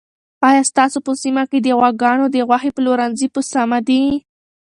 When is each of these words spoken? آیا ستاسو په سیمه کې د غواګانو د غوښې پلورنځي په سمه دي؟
آیا 0.47 0.61
ستاسو 0.71 0.97
په 1.05 1.11
سیمه 1.21 1.43
کې 1.49 1.59
د 1.61 1.67
غواګانو 1.77 2.25
د 2.29 2.35
غوښې 2.47 2.71
پلورنځي 2.77 3.27
په 3.35 3.41
سمه 3.51 3.79
دي؟ 3.87 4.01